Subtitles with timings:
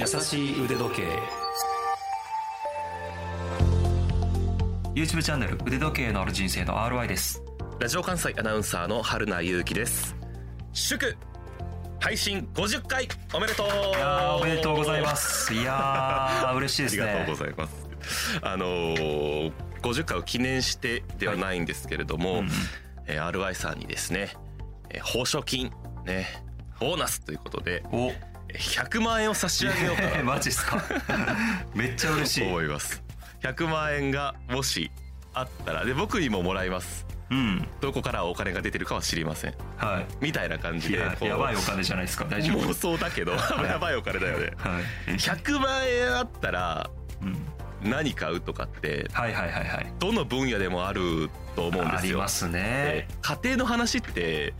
[0.00, 1.02] 優しい腕時計。
[4.94, 7.42] YouTube チャンネル腕時計のある人生の RY です。
[7.78, 10.16] ラジオ関西アナウンサーの春名優樹です。
[10.72, 11.14] 祝
[12.00, 13.66] 配信50回おめでとう。
[13.66, 15.52] いやーおめでとうございます。
[15.52, 17.02] いやー 嬉しいですね。
[17.02, 18.40] ありがとうございます。
[18.40, 22.48] あのー、50回を記念してではないんですけれども、うん
[23.06, 24.30] えー RY さんにですね
[24.88, 25.70] えー報奨金
[26.06, 26.42] ね
[26.78, 28.06] ボーナスということでお。
[28.06, 30.24] えー100万円を差し上げようかなと。
[30.24, 30.82] マジっすか。
[31.74, 32.46] めっちゃ嬉しい。
[32.46, 33.02] 思います。
[33.42, 34.90] 100万円がもし
[35.34, 37.06] あったらで僕にももらいます。
[37.30, 37.68] うん。
[37.80, 39.54] どこからお金が出てるかは知りません。
[39.76, 42.24] はみたいな感じでやばいお金じゃないですか。
[42.28, 42.60] 大丈夫。
[42.68, 44.52] 妄想だけどやばいお金だよね。
[44.58, 46.90] はい、100万円あったら
[47.22, 49.92] うん、何買うとかってはいはいはいはい。
[49.98, 52.12] どの分野でもあると思うんですよ。
[52.12, 54.52] ありますでね家庭の話って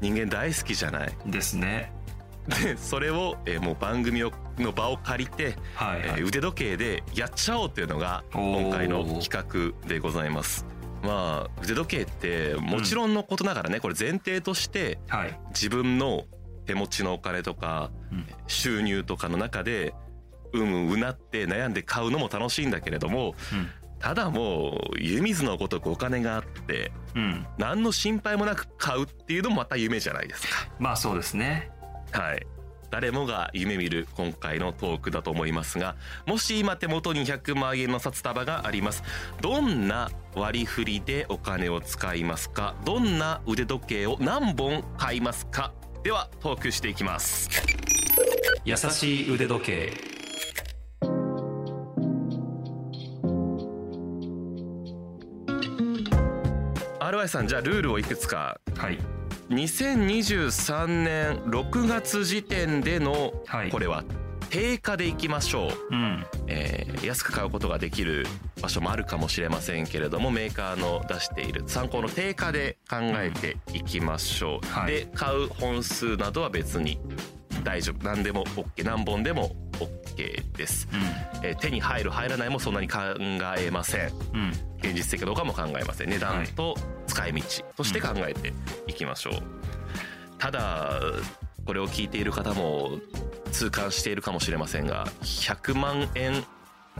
[0.00, 1.12] 人間大好きじゃない？
[1.26, 1.92] ですね
[2.48, 6.08] でそれを、えーもう番組をの場を借りて、はい、はい。
[6.18, 10.66] えー腕時計でやっちゃおうっていうのが今回の企画でございます。
[11.02, 16.24] まあ腕時計ってもちろんのことながらねこれ前提としてはい、自分の
[16.66, 18.26] 手持ちのお金とかうん。
[18.46, 19.94] 収入とかの中で
[20.52, 23.34] うむうなって悩んで買うのも楽しいんだけれども
[23.98, 27.22] ただもう湯水のごとくお金があってうん。
[27.22, 30.46] うん何の心配もなく買うっていうのもまた夢じゃないです
[30.78, 31.70] まあそうですね。
[31.70, 31.77] か
[32.12, 32.46] はい。
[32.90, 35.94] 誰もが夢見る今回のトークだと思いますが
[36.26, 39.02] もし今手元に100万円の札束があります。
[39.42, 42.74] どんな割り振りでお金を使いますか？
[42.86, 45.74] どんな腕時計を何本買いますか？
[46.02, 47.50] ではトークしていきます。
[48.64, 49.92] 優しい腕時計。
[57.00, 58.58] RY さんじゃあルールをいくつか。
[58.76, 58.98] はい
[59.50, 63.70] 2023年6月時点でのはい。
[63.70, 64.04] これは
[64.50, 66.26] 定価でいきましょう、うん。
[66.46, 68.26] えー安く買うことができる
[68.60, 74.92] 場所もあるかもしれませんけれどもメーカーの出している参考の定価で考えていきましょう、はい。
[74.92, 76.98] で買う本数などは別に
[77.62, 78.04] 大丈夫。
[78.04, 80.88] 何でも OK 何本でも OK です、
[81.42, 82.98] えー手に入る入らないもそんなに考
[83.58, 84.10] えません。
[84.34, 84.40] うん。
[84.40, 86.08] うん現実的かどうかも考えません。
[86.08, 86.76] 値段と
[87.08, 87.42] 使い道
[87.76, 88.52] として考えて
[88.86, 89.32] いきましょう、
[90.38, 91.00] ただ
[91.66, 92.92] これを聞いている方も
[93.50, 96.44] 痛感しているかもしれませんが100万円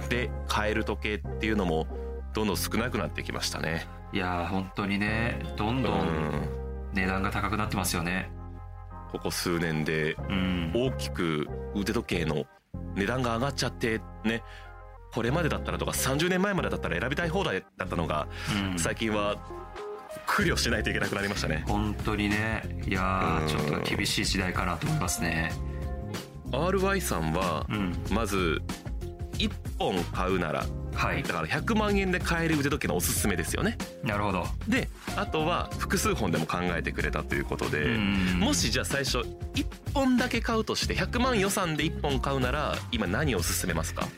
[0.08, 1.86] で買える時計っていうのも
[2.34, 3.86] どんどん少なくなってきましたね。
[4.12, 6.48] いやー本当にねどんどうん。
[6.94, 8.28] 値段が高くなってますよね。
[9.12, 10.72] ここ数年でうん。
[10.74, 12.44] 大きく腕時計の
[12.94, 14.42] 値段が上がっちゃってね
[15.12, 18.28] これまでだったらとか30年前までだったら選びたい放題だったのが
[18.72, 18.78] うん。
[18.78, 19.36] 最近は
[20.26, 21.64] 苦慮しないといけなくなりましたね。
[21.66, 22.62] 本当にね。
[22.86, 25.52] いやちょっと厳しい時代かなと思いますね。
[26.50, 27.94] RY さんはうん。
[28.10, 28.60] まず
[29.38, 31.22] 1本買うならはい。
[31.22, 33.78] だから100万円で買える腕時計のおすすめですよね。
[34.02, 34.46] なるほど。
[34.66, 38.40] であとは複数本でも考えてくれたということでうん。
[38.40, 44.08] もしじゃあ最初1本だけ買うとして100万予算で1本買うなら今何を勧めますか？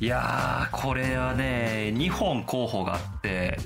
[0.00, 3.58] いやーこれはね2本候補があって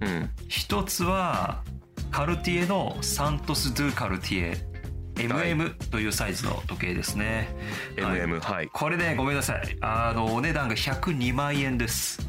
[0.00, 0.30] うん。
[0.48, 1.62] 一つは
[2.10, 4.71] カルティエのサントス・ドゥ・カルティエ
[5.14, 7.54] MM というサイズの時計ですね、
[8.00, 8.20] はい。
[8.20, 8.68] MM はい。
[8.72, 9.76] これねごめんなさい。
[9.80, 12.26] あのお値段が102万円です。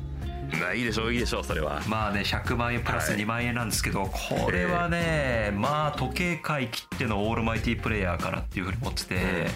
[0.59, 1.81] ないいでしょういいでしょうそれは。
[1.87, 3.21] まあね100万円プラスはい。
[3.21, 9.47] 2万円なんですけど、これはねまあ時計界きってのオールマイティプレイヤーかなっていうふうに思ってて、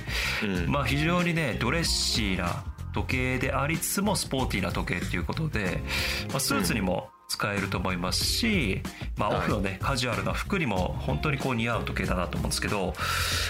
[0.44, 0.72] うん。
[0.72, 2.64] まあ非常にねドレッシーな
[2.94, 5.84] 時計でありつつもスポーティーな時計っていうことで、
[6.30, 8.82] まあ、スーツにも使えると思いますし、
[9.18, 9.38] まあ、はい。
[9.40, 12.94] オフのね、カジュアルな服にも本当にこう似合う時計だなと思うんですけど、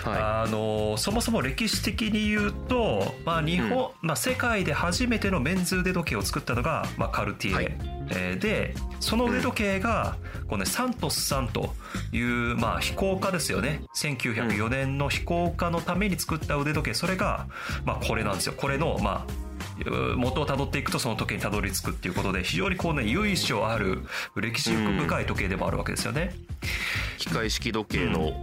[0.03, 7.65] はあのそもそも歴史的に言うと、まあ日本まあ、世界で初めてのメンズ腕時計を作ったのが、まあ、カルティエ、はい。
[8.09, 10.17] えーでその腕時計が
[10.47, 11.73] こう、ね、サントスさんと
[12.11, 13.81] いう、まあ、飛行家ですよね。
[13.95, 16.93] 1904年の飛行家のために作った腕時計。
[16.93, 17.47] それが、
[17.85, 18.53] まあ、これなんですよ。
[18.55, 19.46] これの、まあ、
[20.17, 24.03] 元をたどっていくとその時計にたどり着くっていうことで非常にこうね由緒ある
[24.35, 26.33] 歴史深い時計でもあるわけですよね。
[27.17, 28.33] い機械式時計の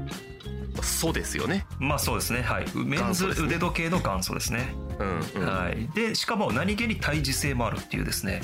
[0.83, 1.67] 素ですよね。
[1.79, 2.43] まあそうですね。
[2.43, 2.67] はい。
[2.75, 4.75] メンズ腕時計の元祖ですね。
[4.99, 5.47] うんうん。
[5.47, 8.43] はい、でしかも何気に対峙性もあるっていうですね。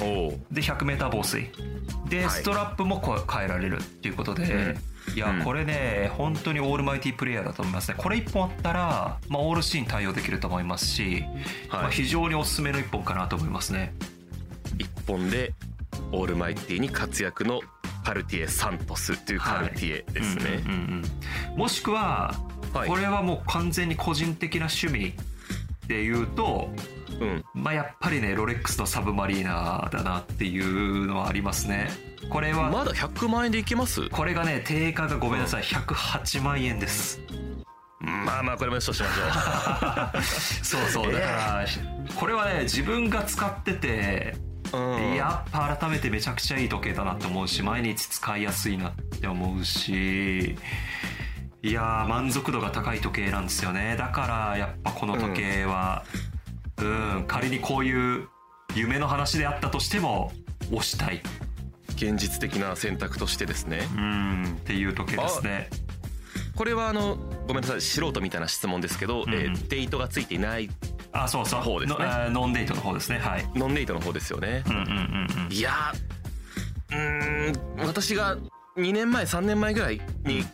[0.00, 0.40] おう。
[0.50, 1.50] で 100m 防水。
[2.08, 2.30] で、はい。
[2.30, 3.00] ストラップも
[3.30, 4.76] 変えられるっていうことで、うん
[5.14, 5.42] いや、うん。
[5.42, 7.96] これね本当にオールマイティプレイヤーだと思いますね。
[7.98, 11.24] これ1本あったら、まあ、オールシーン対応できると思いますし、
[11.68, 11.82] はい。
[11.82, 13.94] まあ、非常におすすめの1本かなと思いますね。
[14.78, 15.54] 一本で
[16.12, 17.60] オールマイティに活躍の
[18.04, 21.04] カルティエ・サントスというカルティエですね、うんうんうん
[21.52, 21.58] うん。
[21.58, 22.34] もしくは、
[22.72, 22.88] はい。
[22.88, 25.14] これはもう完全に個人的な趣味
[25.86, 26.70] で言うと
[27.20, 27.44] うん。
[27.54, 31.90] まあやっぱりねロレックスのサブマリーナだなっていうのはありますね。
[32.28, 34.08] これはまだ100万円でいけます？
[34.10, 35.62] これがね定価がごめんなさい。
[35.62, 37.20] 108万円です。
[38.00, 41.12] まあまあこれもよしとしまし そうそう。
[41.12, 41.66] だから
[42.14, 50.56] これはね自分が使っててょう、うん、やっぱ改めてめちゃくちゃいい時計だなって思うし毎日使いやすいなって思うし
[51.66, 53.96] いやー満足度が高い時計なんですよね。
[53.98, 56.04] だからやっぱこの時計は
[56.78, 58.28] うん仮にこういう
[58.76, 60.30] 夢の話であったとしても
[60.70, 61.20] 押したい。
[61.96, 63.88] 現実的な選択としてですね。
[63.96, 65.68] うんっていう時計ですね。
[66.54, 67.16] これはあの
[67.48, 69.34] ごめんなさい素人みたいな質問ですけど、うん。
[69.34, 70.70] えーデートがついていない
[71.10, 71.62] あそうそう。
[71.62, 71.98] 方ですね。
[72.30, 73.18] ノンデートの方ですね。
[73.18, 73.50] はい。
[73.56, 74.62] ノンデートの方ですよね。
[74.68, 75.52] うんうんうんうん。
[75.52, 75.72] いや
[76.92, 78.36] うーん私が
[78.76, 80.44] 2年前3年前ぐらいに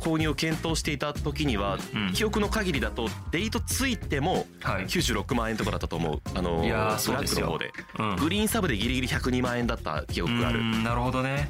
[0.00, 2.12] 購入を検討していた時には、うん。
[2.12, 4.84] 記憶の限りだとデートついてもはい。
[4.86, 7.72] 96万円とかだったと思うあのいやーブラックの方で。
[7.98, 8.16] うん。
[8.16, 10.60] グリーンサブでギリギリ102万円だった記憶がある。
[10.60, 11.48] うんなるほどね。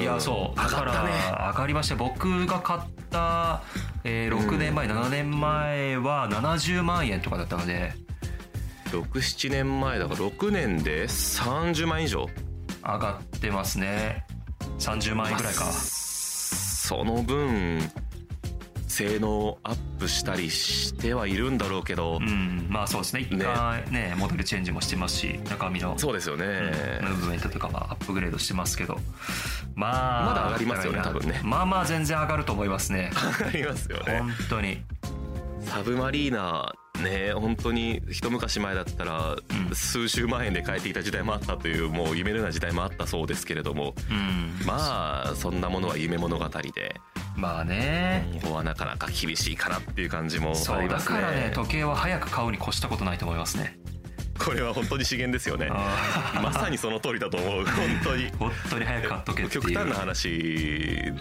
[0.00, 0.56] いやそう。
[0.56, 1.12] だから上がったね。
[1.48, 2.80] 上がりました僕が買っ
[3.10, 3.62] た、
[4.04, 7.92] えー6年前、7年前は70万円とかだったので。
[8.90, 12.26] 67年前だから6年で30万以上。
[12.82, 14.24] 上がってますね。
[14.78, 15.64] 30万円ぐらいか。
[15.64, 15.72] まあ
[16.92, 17.80] その分
[18.86, 23.22] 性能アップしたりしてはいるんだろうけど、うんまあそうですね。
[23.22, 26.44] 一回ねモデルチェンジもしてますし中身のそうですよね、
[27.00, 28.98] ムーブメントとかはアップグレードしてますけど。
[29.74, 31.40] まあまだ上がりますよね多分ね。
[31.42, 33.10] まあまあ全然上がると思いますね。
[33.16, 34.18] ありますよね。
[34.20, 34.82] 本当に。
[35.62, 39.74] サブマリーナね本当に一昔前だったらうん。
[39.74, 44.66] 数十万円で買えていた時代もあったというもう夢のような時代もあったそうですけれどもうん。
[44.66, 47.00] まあそんなものは夢物語で
[47.36, 48.28] まあね。
[48.42, 51.20] 今後はなかなか厳しいかなっていう感じもそうありますね。
[51.20, 53.78] だからね時計は早く買うに越したことないと思いますね
[54.44, 55.68] これは本当に資源ですよね。
[55.70, 57.64] あまさにその通りだと思う。
[57.64, 57.74] 本
[58.04, 58.30] 当に。
[58.30, 61.12] ー本当に早く買っとけ極端な話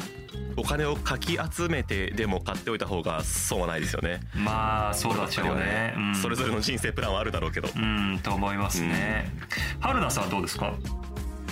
[0.58, 4.20] お金をかき集めてでも買っておいた方が損はないですよね。
[4.36, 5.94] まあそうだしょうね。
[5.96, 6.16] うん。
[6.16, 7.70] それぞれの人生プランはあるだろうけど。
[7.76, 9.32] うんと思いますね。
[9.80, 10.74] 春菜さんはどうですか？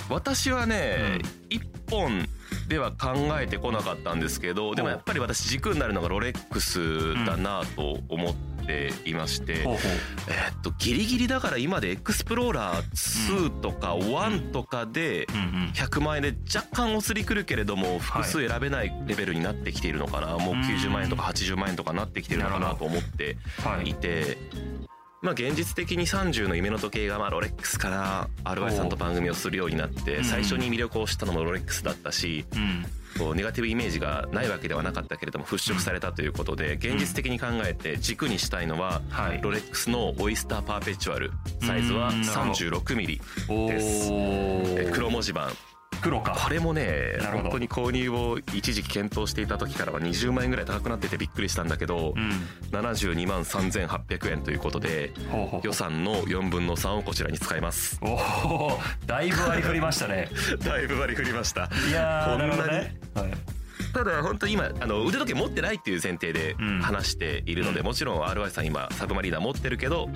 [0.09, 1.19] 私はね、
[1.51, 2.27] 一本
[2.67, 8.35] では考えてこなかったんですけどでもやっぱり私軸になるのがロレックスだなと思っ
[8.69, 15.71] ていまして、えーっとギリギリだから今でエクスプローラー2とか1とかでううんうん。
[15.73, 23.89] 100万円で若干お釣りくるけれども複数選べないレベルになってきているのかな、もう90万円とか80万円とかなってきてるのかなと思ってはい。
[23.89, 24.37] いて。
[25.21, 30.23] まあ現実的に30の夢の時計がまあロレックスから RY さんと番組をするようになってうん。
[30.23, 32.85] 最初に魅力を知ったのもロレックスだったしうん。
[33.17, 39.41] こうネガティブイメージがないわけではなかったけれども払拭されたということで現実的に考えて軸にしたいのははい。
[39.41, 41.31] ロレックスのオイスターパーペチュアル
[41.61, 42.51] サイズはうんなるほど。
[42.53, 44.11] 36ミリおです
[44.93, 45.49] 黒文字盤
[46.01, 46.35] 黒か。
[46.37, 52.31] これもね本当に購入を一時期検討していた時からは20万円ぐらい高くなっててびっくりしたんだけどうん。
[52.71, 55.11] 72万3800円ということで
[55.63, 57.99] 予算の4分の3をこちらに使います。
[58.01, 60.29] おおだいぶ割り振りましたね。
[60.63, 61.69] だいぶ割り振りました。
[61.89, 63.58] いやーこんなにねはい
[63.93, 66.79] ただ本当に今あの腕時計持ってないっていう前提でうん。
[66.81, 67.85] 話しているので、うん。
[67.85, 70.09] もちろん RY さん今サブマリーナ持ってるけど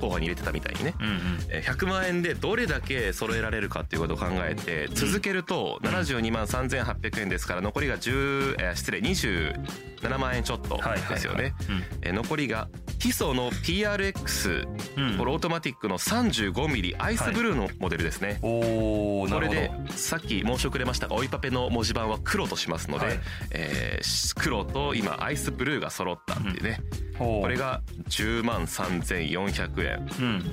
[0.00, 0.94] 候補に入れてたみたいにね。
[1.00, 1.14] うんうん。
[1.50, 11.54] えー100万円でどれだけ揃えられるかっていうことを考えて続けると72万3800円ですから残りが10、えー失礼27万円ちょっとはいはいですよね。
[12.04, 19.84] 残りがティソの PRX うんこれオートマティックの 35mm アイスブルーのモデルですね、おおなこれるほど。
[19.88, 23.20] でさっき申し遅れましたが追いパペの文字盤は黒としますので、はい。
[23.50, 26.80] えー黒と今アイスブルーが揃ったっていうね、
[27.18, 27.42] ほう。
[27.42, 30.08] これが10万3400円。
[30.20, 30.44] うん。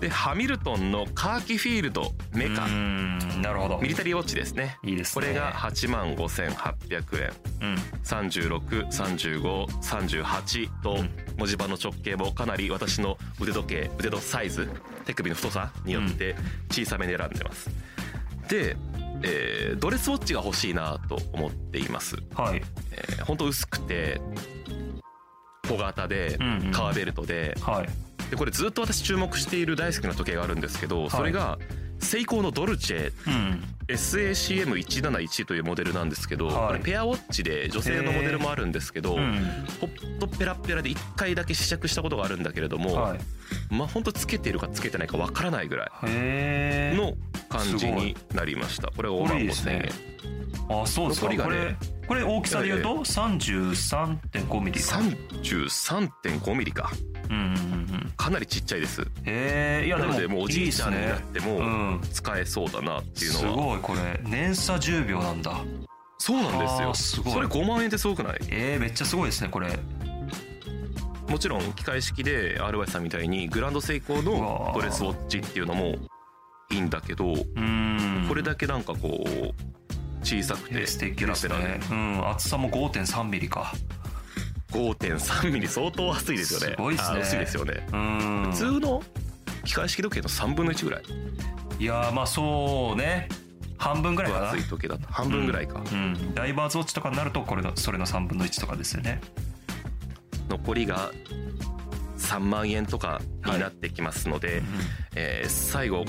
[0.00, 2.64] でハミルトンのカーキフィールドメカ。
[2.64, 3.18] うん。
[3.42, 3.76] なるほど。
[3.78, 4.78] ミリタリーウォッチですね。
[4.82, 5.26] いいですね。
[5.26, 7.30] これが8万5800円。
[7.60, 7.76] うん。
[8.04, 11.10] 363538とうん。
[11.36, 14.68] 文字盤の直径もかなり私の腕時計腕のサイズ
[15.04, 16.34] 手首の太さによって
[16.70, 17.70] 小さめに選んでます。
[18.48, 18.76] で、
[19.22, 22.62] えードレスウォッチが欲しいなと思っています、はい。
[22.92, 24.20] えー、ほんと薄くて
[25.68, 26.72] 小型でうんうん。
[26.72, 27.56] 革ベルトで。
[27.60, 27.88] はい。
[28.30, 31.58] でこれずっと私注目している大好きな時計があるんですけどそれが
[31.98, 33.12] セイコーのドルチェ。
[33.26, 36.66] うん SACM171 というモデルなんですけど、はい。
[36.68, 39.34] これペアウォッチで女性のモデルもあるんですけど、うん
[39.80, 43.20] ほっとペラッペラで1回だけ試着したことがあるんだけれども、はい。
[43.68, 45.90] まあ本当つけているかつけてないかわからないぐらい
[46.94, 47.14] の
[47.50, 48.90] 感じになりました。
[48.96, 49.88] これ5こ万れいいです5000円ね。
[50.70, 51.26] あそうですか。
[51.26, 51.76] これ
[52.06, 54.96] これ大きさで言うと33.5ミリか。
[54.96, 56.90] 33.5ミリか。
[57.28, 57.46] うんうんう
[57.96, 59.06] んかなりちっちゃいです。
[59.24, 63.78] えー、いやなのでもでもうおじいちゃんになっても使えそうだなっていうすのは、ごい。
[63.80, 65.56] これ年差10秒なんだ。
[66.18, 67.32] そうなんですあよーすごい。
[67.32, 68.38] それ5万円ってすごくない？
[68.50, 69.68] えー、めっちゃすごいですねこれ。
[71.28, 75.94] もちろん機械式で RY さんみたいにグランド成功のドレスウォッチっていうのも
[76.70, 77.34] いいんだけど
[78.28, 79.54] これだけなんかこう
[80.22, 80.74] 小さくて
[81.16, 82.28] ペラペラねうん。
[82.28, 83.72] 厚さも5.3ミリか。
[84.72, 86.76] 5.3ミリ相当厚いですよね。
[86.76, 87.16] すごいですね。
[87.16, 87.86] あ薄いですよね。
[87.92, 88.50] うん。
[88.52, 89.02] 普通の
[89.64, 91.02] 機械式時計の3分の1ぐらい。
[91.78, 93.28] いやーまあそうね。
[93.78, 94.50] 半分ぐらいかな。
[94.50, 95.08] 分厚い時計だと。
[95.10, 99.20] 半分ぐらいか、うん、ダイバーズウォッチとかになるとこれのそれの3分の1とかですよね。
[100.50, 101.10] 残りが
[102.18, 104.62] 3万円とかになってきますので、
[105.14, 106.04] えー最後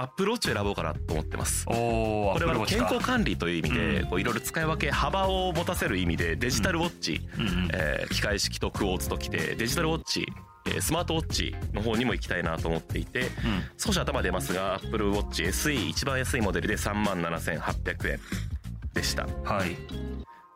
[0.00, 1.66] アップローチを選ぼうかなと思ってます。
[1.66, 7.68] これは健康管理という意味でいろいろ使い分け幅を持たせる意味でデジタルウォッチ、うんうん。
[7.74, 10.26] えー機械式とクォーツときてデジタルウォッチ
[10.66, 13.30] えースマートウォッチの方にも行きたいなと思っていて
[13.76, 18.20] 少し頭出ますが Apple Watch SE 一番安いモデルで3万7800円
[18.94, 19.24] でした。
[19.24, 19.76] うんはい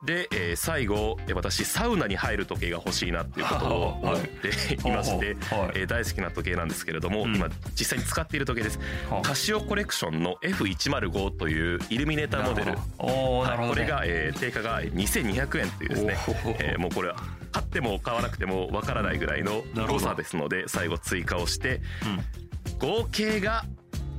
[0.04, 4.48] で、えー最後えー私サウナに入る時計が欲しいなっていうことを思って
[4.88, 5.58] いまして、はい。
[5.60, 7.36] はいえー大好きな時計なんですけれども、うん。
[7.36, 8.78] 今実際に使っている時計です。
[9.10, 12.72] はカシオコレクションの F105 というイルミネーターモデル。
[12.72, 13.68] ねはい。
[13.68, 16.16] これが、えー定価が2200円というですね
[16.60, 17.16] えーもうこれは
[17.52, 22.78] 買っても買わなくてもわからないぐらいの誤差ですので最後追加をしてうん。
[22.78, 23.64] 合計が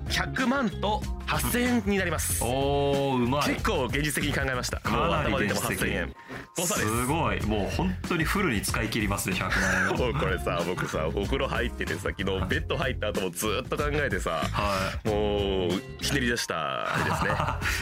[0.10, 2.44] 100万と8000円になります。
[2.44, 3.56] おおうまい。
[3.56, 4.78] 結構現実的に考えました。
[4.90, 5.88] もうかなり頭出ても現実的。
[5.88, 6.16] 8000円
[6.58, 6.88] 誤差です。
[6.88, 7.46] すごい。
[7.46, 15.70] もう本当にフルに使い切りますね100万円を もうこれさ僕さお風呂入っててさ昨日ベッド入った後もずっと考えてさはもう
[16.02, 17.32] ひねり出したあれですね。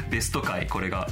[0.08, 1.08] い ベスト回これが。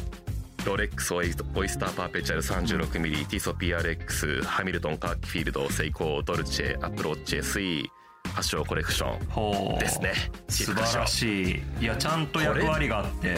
[0.65, 8.00] ロレックスオイオイスターパーペチュアル 36mm ティソ PRX ハミルトンカーキフィールドセイコードルチェアプローチ SE
[8.33, 10.13] 発祥コレクションですね。
[10.47, 11.61] 素晴らしい。
[11.81, 13.37] いやちゃんと役割があって。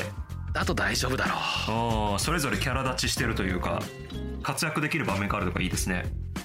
[0.55, 2.15] あと大丈夫だろう。
[2.15, 3.79] んそれぞれキャラ立ちしてるというか
[4.43, 6.03] 活躍できる場面があるとかいいですね。
[6.35, 6.39] う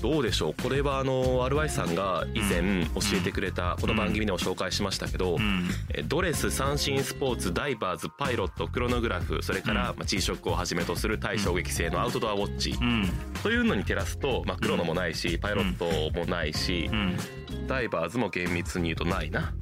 [0.00, 0.62] どうでしょう？
[0.62, 5.68] これはあの RY さんが以前教えてくれたこの番組でも紹介しましたけど、うん。
[5.92, 12.70] えドレス三振スポーツダイバーズパイロットクロノグラフそれから、まあ G ショックをはじめとする対衝撃性のアウトドアウォッチ。
[12.70, 13.08] うん。
[13.42, 17.16] というのに照らすと、まあ、クロノもないしパイロットもないしうん。
[17.66, 19.52] ダイバーズも厳密に言うとないな。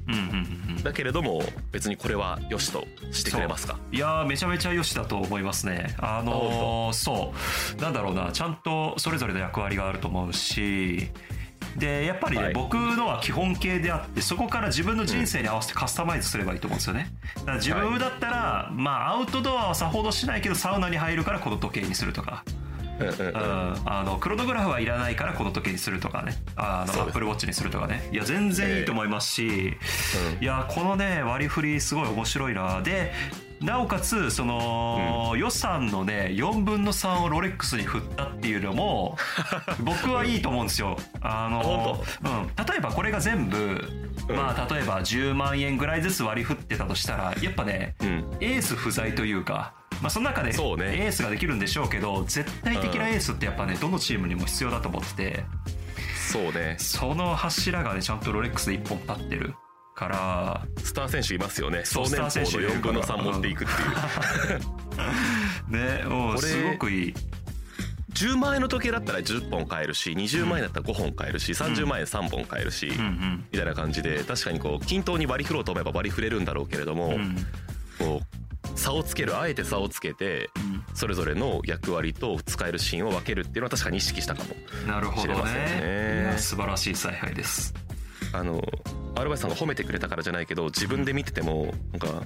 [0.83, 1.41] だけれども
[1.71, 3.77] 別にこれは良しとしてくれますか？
[3.91, 5.95] いやーめちゃめちゃ良しだと思いますね。
[5.99, 7.33] あのーそ
[7.77, 7.81] う。
[7.81, 8.31] なんだろうな。
[8.31, 11.09] ちゃんとそれぞれの役割があると思うし
[11.75, 12.53] でやっぱりね、はい。
[12.53, 17.11] 僕のは基本形であってそこから自分の人生に合わせてカスタマイズすればいいと思うんですよね。
[17.35, 22.43] だから自分だったら、まあアウトドアはさほどしないけどサウナに入るからこの時計にするとか。
[22.99, 23.27] うんうんうん。
[23.27, 23.33] うん、
[23.85, 26.33] あのクロノグラフはいらないからこの時計にするとかね。
[26.55, 28.09] あのアップルウォッチにするとかね。
[28.11, 29.77] いや全然いいと思いますし、
[30.41, 32.81] いやこのね割り振りすごい面白いな。
[32.81, 33.11] で
[33.61, 39.17] なおかつその、予算のね4分の3をロレックスに振ったっていうのも
[39.79, 40.97] 僕はいいと思うんですよ。
[41.21, 41.87] あの本
[42.23, 43.57] うん、例えばこれが全部、
[44.29, 44.35] うん。
[44.35, 48.37] まあ例えば10万円ぐらいずつ割り振ってたとしたらやっぱね、うん。
[48.39, 55.43] エース不在というか、まあ、その中でエースができるんでしょうけど絶対的なエースってやっぱねどのチームにも必要だと思ってて。
[56.31, 56.75] そうね。
[56.77, 59.55] その柱がねちゃんとロレックスで1本立ってる
[59.97, 61.81] からスター選手いますよね。
[61.83, 64.55] そう総年俸のスター選手いる4分の3持っていくってい
[65.73, 66.03] う。
[66.03, 67.13] ねもうすごくいい。
[68.13, 73.45] 10万円の時計だったら10本買えるし20万円だったら5本買えるし30万円3本買えるし、うんうん。
[73.51, 77.35] みたいな感じで確かにこう均等に割り振ろうと思えば割り振れるんだろうけれども、うん。
[77.97, 80.51] こう差をつけるあえて差をつけて
[80.93, 86.31] それぞれの役割と使えるシーンを分けるっていうのは確かに意識したかもなるほど知れませんね。
[86.33, 86.35] ね。
[86.37, 87.73] 素晴らしい采配です
[88.33, 88.61] あの
[89.15, 92.23] RY さんが褒めてくれたからじゃないけど自分で見ててもなんか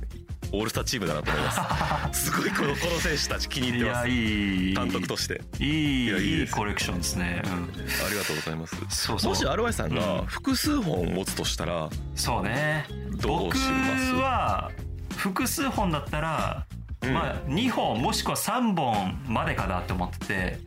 [0.54, 2.26] オールスターチームだなと思います。
[2.32, 4.08] すごいこのこの選手たち気に入ってます。
[4.10, 5.42] いい監督として。
[5.60, 8.76] いいいやいコレクションですね、うん、ありがとうございます。
[8.90, 9.32] そうそう。
[9.32, 10.26] もし RY さんがうん。
[10.26, 12.86] 複数本持つとしたらそうね。
[13.22, 14.12] どうします？
[14.12, 14.72] 僕は
[15.16, 16.71] 複数本だったら、うん
[17.02, 20.58] まあ2本もしくは3本までかなって思ってて。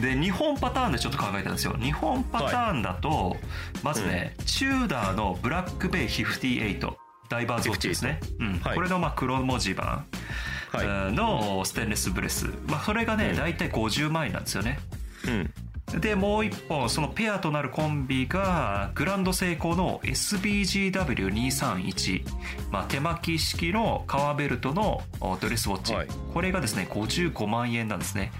[0.00, 1.74] で2本パターンでちょっと考えたんですよ。
[1.74, 3.36] 2本パターンだと、
[3.82, 6.92] まずね、チューダーのブラックベイ58
[7.28, 8.58] ダイバーズウォッチですね、うん。
[8.60, 8.74] はい。
[8.74, 10.84] これのまあ黒文字盤、はい。
[10.84, 13.36] えーのステンレスブレス、まあ、それがね、うん。
[13.36, 14.78] 大体50万円なんですよね。
[15.26, 15.54] うん
[15.92, 22.24] でもう一本そのペアとなるコンビがグランドセイコーの SBGW231、
[22.70, 26.08] まあ、手巻き式の革ベルトのおドレスウォッチ、はい。
[26.32, 28.32] これがですね55万円なんですね。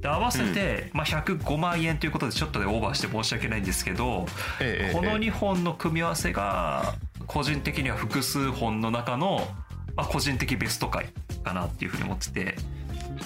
[0.00, 4.26] で合わせて、まあ、105万円ということでちょっとでオーバーして申し訳ないんですけど、
[4.60, 5.16] ええこのええ。
[5.16, 6.94] 2本の組み合わせが
[7.26, 9.48] 個人的には複数本の中の、
[9.96, 11.06] まあ、個人的ベスト回
[11.42, 12.54] かなっていうふうに思ってて、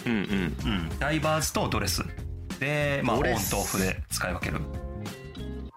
[0.07, 0.21] うんうん。
[0.21, 0.23] う
[0.95, 2.03] ん、ダイバーズとドレス
[2.59, 4.61] で、まあ、オンとオフで使い分ける。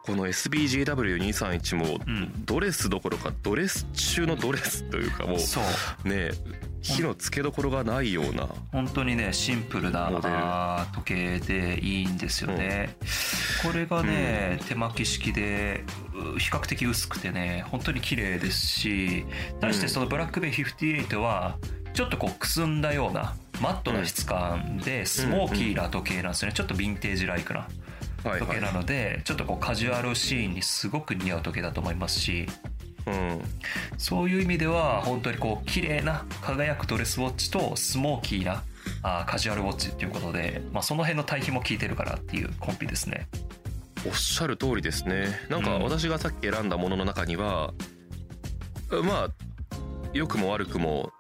[0.04, 2.46] この SBGW231 もうん。
[2.46, 5.64] ドレスどころかドレス中のドレスというかもそう。
[6.06, 6.32] うね
[6.82, 12.96] 火のつけどころがないような本当にねシンプルな時計でいいんですよね、
[13.64, 15.84] これがね、手巻き式で
[16.36, 19.26] う比較的薄くてね本当に綺麗ですし
[19.60, 21.58] 対してそのブラックベイ58は
[21.94, 26.54] ちょっとこうくすんだようなマットな質感でスモーキーな時計なんですよね。
[26.54, 27.68] ちょっとヴィンテージライクな
[28.24, 32.48] 時計なのでちょっとこうカジュアルシーンにすごく似合う時計だと思いますし。
[33.08, 33.42] うん。
[33.98, 38.64] そういう意味では本当にこう綺麗な輝くドレスウォッチとスモーキーな
[39.02, 43.28] あーカジュアルウォッチっていうことで、まあ、その辺の対比も効いてるからっていうコンビですね。
[44.06, 45.28] おっしゃる通りですね。
[45.50, 45.84] なんかうん。
[45.84, 47.74] 私がさっき選んだものの中には、
[49.04, 49.30] まあ
[50.14, 51.12] 良くも悪くも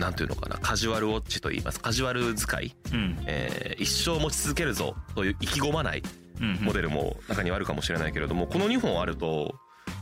[0.00, 1.80] なんていうのかなカジュアルウォッチといいます。
[1.80, 3.18] カジュアル使い、うん。
[3.26, 6.02] えー一生持ち続けるぞという意気込まない
[6.40, 9.54] うんモデルも中にはあるかもしれないけれどもこの2本あると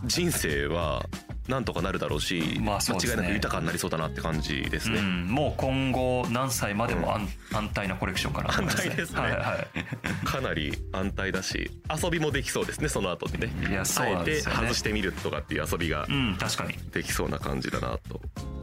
[0.05, 1.05] 人生は
[1.49, 3.03] なんとかなるだろうし、まあそうね。
[3.07, 4.99] 間違いなく豊かになりそうだなって感じですね。
[4.99, 8.53] うん、もう今後何歳までも安,、安泰なコレクションかな。
[8.53, 9.21] 安泰ですね。
[9.21, 9.67] はいはい、
[10.27, 11.71] かなり安泰だし
[12.03, 13.51] 遊びもできそうですねその後にね。
[13.71, 16.75] いやそうなんあえて外してみるとかっていう遊びがうん確かに。
[16.93, 18.21] できそうな感じだなと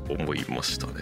[0.09, 0.93] 思いましたね。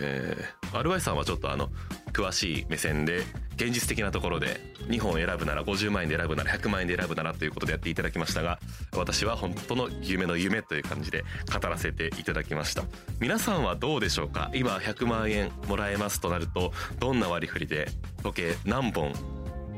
[0.72, 1.70] RY さんはちょっとあの
[2.12, 3.24] 詳しい目線で
[3.56, 8.60] 現実的なところで2本選ぶなら50万円で選ぶなら100万円で選ぶならということでやっていただきましたが
[8.96, 12.84] 私は本当の夢の夢という感じで語らせていただきました。
[13.20, 14.50] 皆さんはどうでしょうか？
[14.54, 17.88] 今100万円もらえますとなるとどんな割り振りで
[18.24, 19.14] 時計何本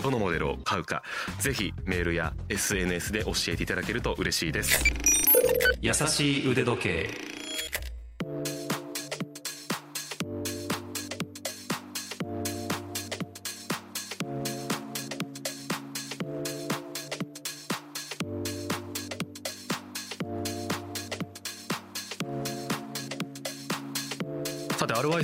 [0.01, 1.03] どのモデルを買うか
[1.39, 4.83] ぜひメールや SNS で教えていただけると嬉しいです。
[5.81, 7.09] 優しい腕時計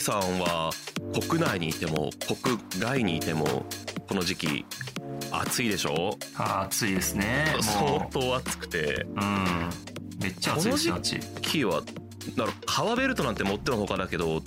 [0.02, 0.72] さんは
[1.30, 2.10] 国内にいても
[2.44, 3.46] 国外にいても
[4.08, 4.66] この時期
[5.32, 6.18] 暑いでしょ？
[6.36, 7.56] あー暑いですね。
[7.62, 9.06] 相も当暑くて。
[9.06, 9.70] ううん
[10.22, 11.82] めっちゃ暑いですよこのあっちい時期は
[12.38, 14.44] だから革ベルトなんてもってのほかだけど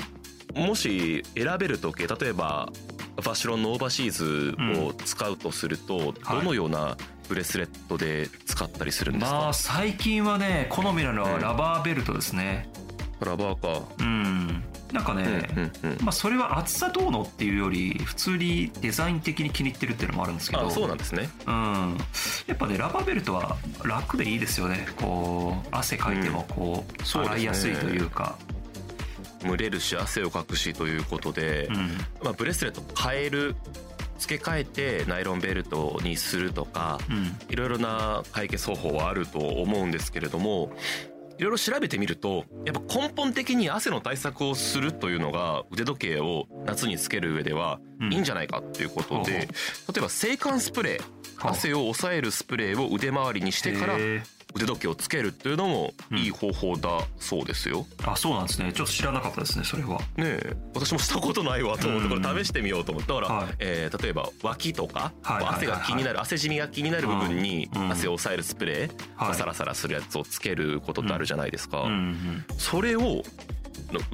[0.54, 2.70] もし選べる時計例えば
[3.20, 6.12] ヴァシュロンのオーバーシーズを使うとすると、はい。
[6.38, 6.96] どのような
[7.28, 11.40] ブレスレットで使ったりするんですか、まあ最近はね好みなのはうん。
[11.40, 12.68] ラバーベルトですね。
[13.20, 14.62] ラバーか、うん
[14.94, 15.98] なんかね、うんうんうん。
[16.04, 20.68] まあそれは暑さどうのっていうより普通にデザイン的に気に入ってるっていうのもあるんですけど。
[20.68, 21.28] あそうなんですね。
[21.46, 21.98] うん、
[22.46, 24.86] やっぱねラバーベルトは楽でいいですよね。
[24.96, 27.34] こう汗かいてもこう、そうですね。
[27.34, 28.38] 洗いやすいというか。
[29.42, 31.76] 蒸れるし汗をかくしということで、うん。
[32.22, 33.56] まあ、ブレスレット変える
[34.18, 37.36] 付け替えてナイロンベルトにするとかうん。
[37.50, 40.72] いろいろな解決方法はあると思うんですけれども
[41.38, 48.12] いろいろ調べてみるとやっぱ根本的に汗の対策をするというのが腕時計を夏につける上ではうん。
[48.12, 49.36] いいんじゃないかっていうことで、ほうほう。
[49.36, 49.46] 例
[49.98, 53.94] えば制汗スプレー汗を抑えるスプレーを腕回りにしてから
[54.54, 57.86] 腕時計をつけるっていうのもいい方法だそうですよ。
[58.04, 58.72] あそうなんですね。
[58.72, 59.98] ちょっと知らなかったですねそれは。
[60.16, 60.56] ねえ。
[60.74, 62.22] 私もしたことないわと思ってうん。
[62.22, 63.12] これ試してみようと思って。
[63.12, 63.54] だから、はい。
[63.58, 72.44] えー例えば脇とか、はい汗が気になる汗じみが気になる部分にうん汗を抑えるスプレー、まあはいサラサラするやつをつけることってあるじゃないですか、うんうん。
[72.58, 73.22] それを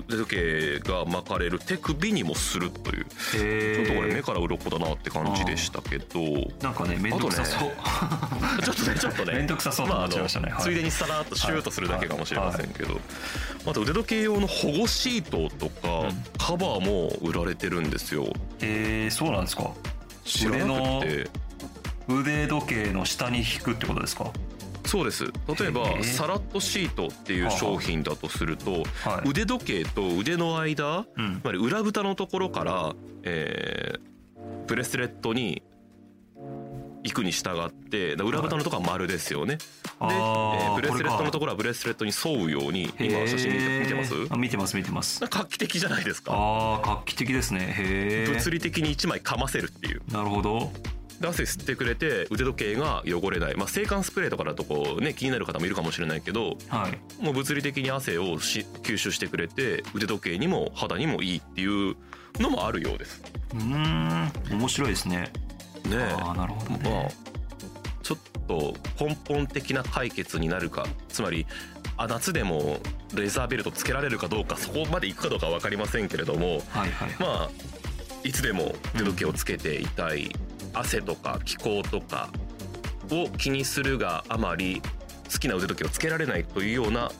[0.09, 3.07] 腕時計が巻かれる手首にもするという。
[3.37, 6.21] へちょっとこれ目えから鱗だなって感じでしたけど。
[6.63, 7.71] なんかね面倒くさそう、
[8.63, 9.35] ちょっとねちょっとね。
[9.35, 10.63] 面倒くさそうとまああの思っちゃいましたね、はい。
[10.63, 13.01] ついでにさらっとシュートするだけかもしれませんけど、
[13.67, 16.25] あと腕時計用の保護シートとか、うん。
[16.39, 18.25] カバーも売られてるんですよ。
[18.61, 19.71] へえそうなんですか。
[20.25, 21.31] 知らなくて。
[22.09, 24.33] 腕時計の下に引くってことですか？
[24.91, 25.25] そうです。
[25.25, 31.41] 例えばサラットシートっていう商品だとするとはい腕時計と腕の間うん。
[31.41, 34.11] つまり裏蓋のところから、えー
[34.67, 35.65] ブレスレットに
[37.03, 39.63] 行くに従って裏蓋のところは丸ですよね、で、
[40.07, 44.15] えブレスレットのとこころはブレスレットに沿うように今写真見てます？
[44.31, 45.21] あ見てます見てます。
[45.29, 46.33] 画期的じゃないですか。
[46.35, 47.75] ああ画期的ですね。
[47.77, 50.03] へえ物理的に1枚かませるっていう。
[50.13, 50.71] なるほど。
[50.85, 57.23] で汗吸ってくれて腕時計が汚れない、まあ、制汗スプレーとかだとこうね気になる方もいるかもしれないけどはい。
[57.23, 61.97] もう物理的に汗をし吸収してくれて腕時計にも肌にもいいっていう
[62.39, 63.23] のもあるようです。
[63.55, 64.33] うーん。
[64.51, 65.31] 面白いですね。
[65.85, 67.31] ねああなるほどね、まあ
[68.03, 70.87] ちょっと根本的な解決になるか。
[71.09, 71.47] つまり
[71.97, 72.79] あ夏でも
[73.15, 77.11] レザーベルトつけられるかどうかそこまでいくかどうかは分かりませんけれどもはいはい。
[77.19, 77.51] まあ
[78.25, 80.31] いつでも腕時計をつけていたい、
[80.73, 82.31] 汗とか気候とか
[83.11, 84.83] を気にするがあまり
[85.33, 87.11] 好きな腕時計をつけられないというような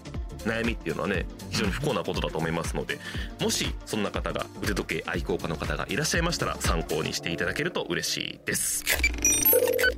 [0.45, 2.99] 悩みっていうのはね非常に不幸なことだと思いますので
[3.41, 8.85] もしそんな方が腕時計愛好家の方がいらっしゃいましたら参考にしていただけると嬉しいです。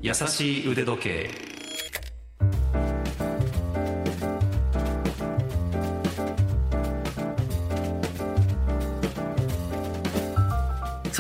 [0.00, 1.51] 優しい腕時計。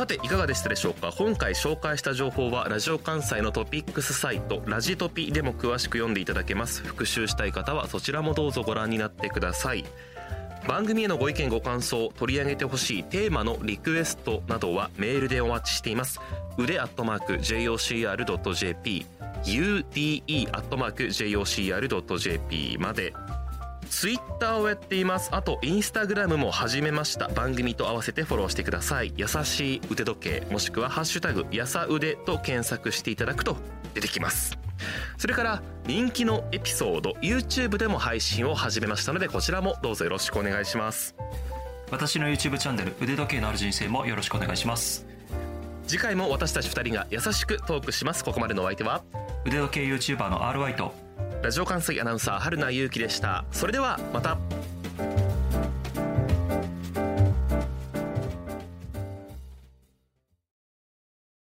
[0.02, 1.12] さていかがでしたでしょうか？
[1.16, 6.82] 今回紹介した情報はラジオ関西のトピックスサイトラジトピでも詳しく読んでいただけます。
[6.82, 9.84] 復習したい方はそちらもどうぞご覧になってください。
[10.66, 16.18] 番組へのご意見ご感想取り上げてほしいテーマのリクエストなどはメールでお待ちしています。
[16.58, 19.06] 腕アットマーク JOCR.jp
[19.44, 23.14] ude アットマーク JOCR.jp まで。
[23.92, 25.28] ツイッターをやっています。
[25.32, 27.28] あとインスタグラムも始めました。
[27.28, 29.12] 番組と合わせてフォローしてください。
[29.18, 33.58] 優しい腕時計もしくはハッシュタグやさ腕と検索していただくと
[33.92, 34.58] 出てきます。
[35.18, 41.14] それから人気のエピソード YouTube でも配信を始めましたのでこちらもどうぞよろしくお願いします。
[41.90, 45.06] 私の YouTube チャンネル腕時計のある人生もよろしくお願いします。
[45.86, 48.24] 次回も私たち2人が優しくトークします。
[48.24, 49.02] ここまでのお相手は？
[49.44, 50.94] 腕時計 YouTuber の RY と
[51.42, 53.44] ラジオ関西アナウンサー春名優希でした。
[53.50, 54.38] それではまた。